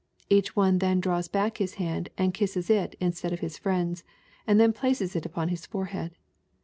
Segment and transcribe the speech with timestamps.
[0.31, 4.03] Each one then draws back his hand, and kisses it instead of his friend's,
[4.47, 6.15] and then places it upon his forehead.